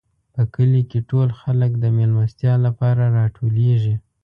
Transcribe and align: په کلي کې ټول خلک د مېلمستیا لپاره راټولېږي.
په 0.33 0.41
کلي 0.53 0.81
کې 0.89 0.99
ټول 1.09 1.29
خلک 1.41 1.71
د 1.77 1.85
مېلمستیا 1.97 2.53
لپاره 2.65 3.03
راټولېږي. 3.17 3.95